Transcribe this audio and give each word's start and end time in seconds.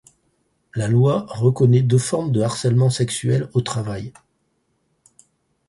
La 0.73 0.87
loi 0.87 1.27
reconnaît 1.29 1.83
deux 1.83 1.99
formes 1.99 2.31
de 2.31 2.41
harcèlement 2.41 2.89
sexuel 2.89 3.51
au 3.53 3.61
travail. 3.61 4.11